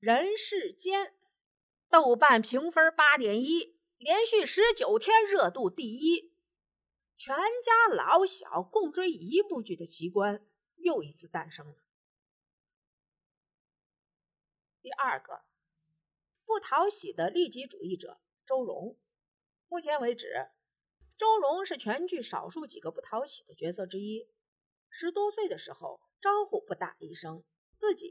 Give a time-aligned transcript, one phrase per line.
[0.00, 1.14] 人世间，
[1.90, 6.32] 豆瓣评分八点一，连续十九天热度第一。
[7.18, 10.42] 全家老小共追一部剧的奇观
[10.76, 11.74] 又一次诞生了。
[14.80, 15.42] 第二个，
[16.46, 18.98] 不讨喜的利己主义者周蓉。
[19.68, 20.48] 目前为止，
[21.18, 24.30] 周蓉是全剧少数几个不讨喜的角色之一。
[24.88, 27.44] 十多岁的时候，招呼不打一声，
[27.76, 28.08] 自己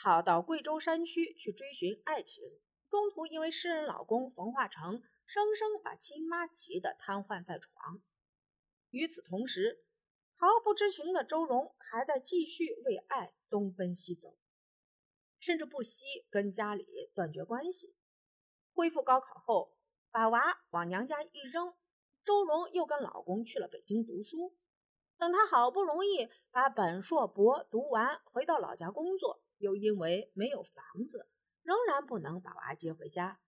[0.00, 2.44] 跑到贵州山区去追寻爱情，
[2.88, 8.00] 中途因为诗人老公冯化成生生把亲妈急得瘫痪在床。
[8.90, 9.84] 与此同时，
[10.36, 14.38] 毫不知情的周蓉还在继续为爱东奔西走，
[15.40, 17.96] 甚至不惜跟家里断绝关系。
[18.72, 19.76] 恢复高考后，
[20.12, 21.74] 把娃往娘家一扔，
[22.24, 24.56] 周蓉又跟老公去了北京读书。
[25.18, 31.28] 等她好不容易把本硕博读完，回到老家工作，又因为没有房子，
[31.62, 33.40] 仍然不能把娃接回家。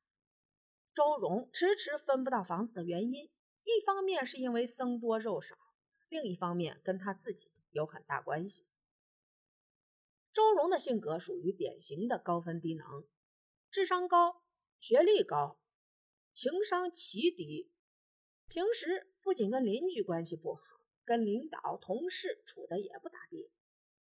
[0.94, 3.30] 周荣迟迟分不到房子的原因。
[3.64, 5.54] 一方面是因为僧多肉少，
[6.08, 8.66] 另一方面跟他自己有很大关系。
[10.32, 13.06] 周荣的性格属于典型的高分低能，
[13.70, 14.42] 智商高，
[14.78, 15.60] 学历高，
[16.32, 17.70] 情商奇低。
[18.48, 20.62] 平时不仅跟邻居关系不好，
[21.04, 23.50] 跟领导、同事处的也不咋地。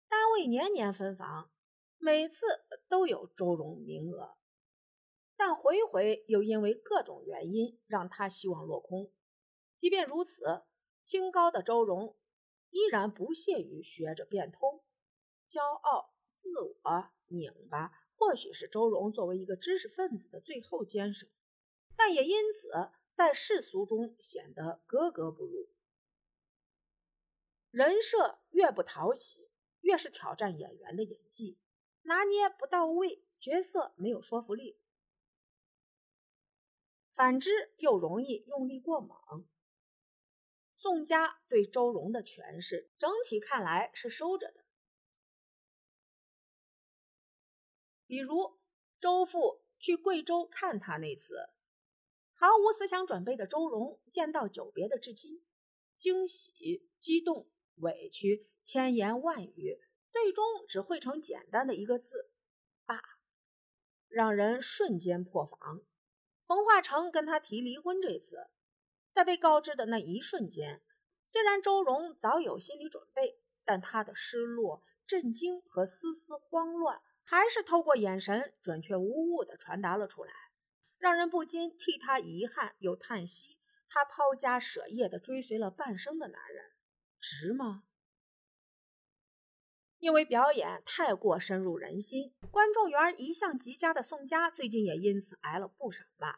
[0.08, 1.52] 单位年年分房，
[2.04, 2.46] 每次
[2.90, 4.36] 都有周荣名额，
[5.38, 9.10] 但回回又因为各种原因让他希望落空。
[9.78, 10.64] 即便如此，
[11.06, 12.18] 清高的周荣
[12.72, 14.84] 依然不屑于学着变通，
[15.50, 21.26] 骄傲、自我、拧巴，或许是周荣作为一个知识分子的最后坚守，
[21.96, 25.70] 但也因此在世俗中显得格格不入。
[27.72, 29.48] 人设越不讨喜，
[29.80, 31.58] 越是挑战演员的演技，
[32.04, 34.78] 拿捏不到位，角色没有说服力；
[37.12, 39.46] 反之，又容易用力过猛。
[40.74, 44.66] 宋佳对周荣的诠释，整体看来是收着的。
[48.06, 48.60] 比如
[49.00, 51.50] 周父去贵州看他那次，
[52.34, 55.44] 毫无思想准备的周荣见到久别的至亲，
[55.98, 59.80] 惊喜、激动、委屈，千言万语，
[60.14, 62.30] 最终只汇成简单的一个字：
[62.86, 63.02] 爸，
[64.08, 65.82] 让人瞬间破防。
[66.46, 68.46] 冯化成跟他提离婚这次。
[69.12, 70.84] 在被告知的那一瞬间，
[71.24, 80.32] 虽然周蓉早有心理准备，但她的失落、震惊和丝丝慌乱，还是透过眼神准确无误地传达了出来，
[81.00, 83.58] 让人不禁替他遗憾又叹息。
[83.90, 86.72] 他抛家舍业的追随了半生的男人，
[87.20, 87.84] 值吗？
[90.04, 96.38] 因为表演太过深入人心，观众缘一向极佳的宋佳，最近也因此挨了不少骂。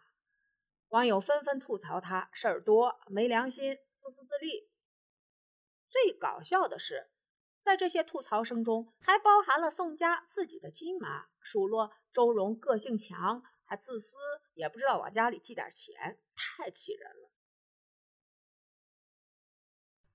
[0.89, 4.69] 网友纷纷吐槽他事儿多、没良心、自私自利。
[5.89, 7.09] 最搞笑的是，
[7.63, 14.15] 在这些吐槽声中，还包含了宋佳自己的亲妈，数落周蓉个性强，还自私，
[14.53, 17.31] 也不知道往家里寄点钱，太气人了。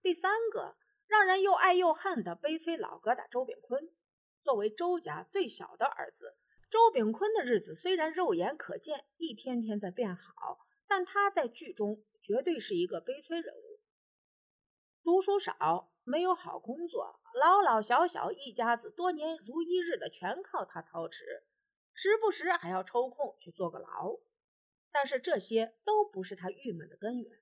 [0.00, 0.76] 第三个
[1.10, 3.90] 让人又爱又恨的悲催老疙瘩周炳坤，
[4.44, 6.36] 作为周家最小的儿子。
[6.70, 13.80] 周炳坤的日子虽然肉眼可见一天天在变好，但他在剧中绝对是一个悲催人物。
[15.02, 21.42] 读书少，没有好工作，老老小小一家子多年如一日的全靠他操持，
[21.92, 24.16] 时不时还要抽空去坐个牢。
[24.92, 27.40] 但是这些都不是他郁闷的根源。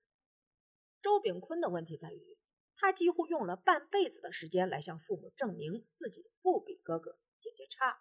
[1.02, 2.38] 周炳坤的问题在于，
[2.78, 8.00] 他几乎用了半辈子的时间来向父母证明自己不比哥哥姐姐差。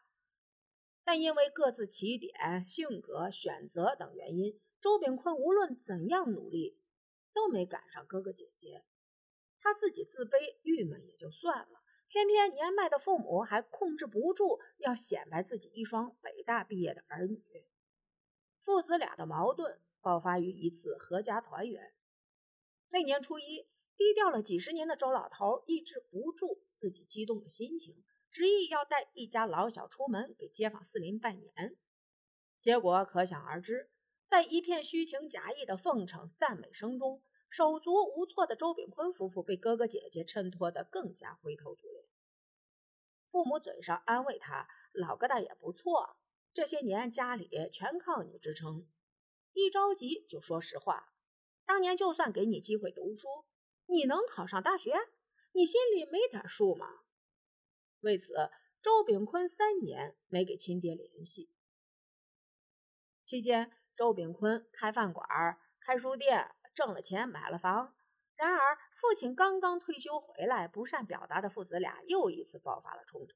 [1.03, 6.79] 但因为各自起点、性格、选择等原因，周炳坤无论怎样努力，
[7.33, 8.83] 都没赶上哥哥姐姐。
[9.59, 17.41] 他自己自卑、郁闷也就算了，偏偏年迈的父母还控制不住要显摆自己一双北大毕业的儿女。
[18.61, 21.93] 父子俩的矛盾爆发于一次阖家团圆。
[22.91, 23.65] 那年初一，
[23.97, 28.03] 低调了几十年的周老头抑制不住自己激动的心情。
[28.29, 31.75] 执意要带一家老小出门给街坊四邻拜年，
[32.61, 33.89] 结果可想而知。
[34.27, 42.03] 在一片虚情假意的奉承赞美声中，手足无措的周炳坤夫妇被哥哥姐姐衬托得更加灰头土脸。
[43.31, 46.17] 父母嘴上安慰他：“老疙瘩也不错，
[46.53, 48.85] 这些年家里全靠你支撑。”
[49.53, 51.13] 一着急就说实话
[51.65, 53.27] ：“当年就算给你机会读书，
[53.87, 54.93] 你能考上大学？
[55.53, 56.87] 你心里没点数吗？”
[58.01, 58.51] 为此，
[58.81, 61.49] 周炳坤三年没给亲爹联系。
[63.23, 65.27] 期间，周炳坤开饭馆、
[65.81, 67.95] 开书店，挣了钱买了房。
[68.35, 73.35] 然而，父亲刚刚退休回来，不善表达的父子俩又一次爆发了冲突。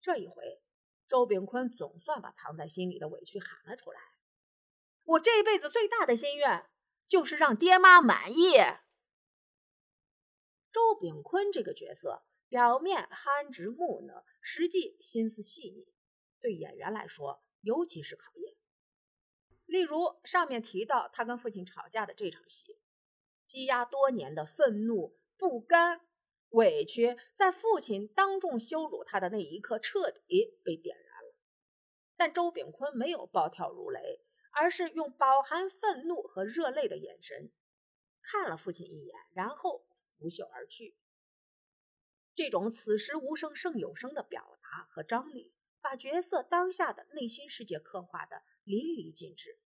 [0.00, 0.62] 这一回，
[1.08, 4.00] 周炳坤总算把藏在心里的委屈喊了出来
[5.02, 6.70] ：“我这辈子最大的心愿
[7.08, 8.54] 就是让爹妈满意。”
[10.74, 15.86] 周炳坤这个角色，表面憨直木讷，实际心思细腻，
[16.40, 18.56] 对演员来说尤其是考验。
[19.66, 22.76] 例如上面提到他跟父亲吵架的这场戏。
[23.46, 26.00] 积压多年的愤怒、不甘、
[26.48, 31.36] 委屈，在父亲当众羞辱他的那一刻，彻底被点燃了。
[32.16, 37.52] 但周炳坤没有暴跳如雷，而是用饱含愤怒和热泪的眼神
[38.22, 39.83] 看了父亲一眼，然后
[40.24, 40.96] 拂袖而去。
[42.34, 49.58] 这种此时无声胜有声的表达和张力，把角色当下的内心世界刻画的淋漓尽致。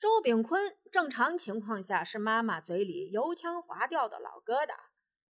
[0.00, 4.74] 周炳坤正常情况下是妈妈嘴里油腔滑调的老疙瘩，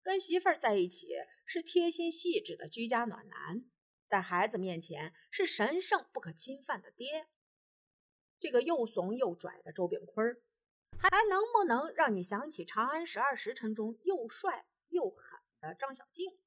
[0.03, 1.07] 跟媳妇儿在一起
[1.47, 3.65] 是贴心细致的居家暖男，
[4.07, 7.27] 在孩子面前是神圣不可侵犯的爹。
[8.39, 10.37] 这个又怂又拽的周炳坤，
[10.97, 16.37] 还能不能让你想起《长安十二时辰》中又帅又狠的张小静？